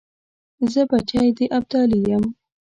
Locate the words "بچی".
0.89-1.25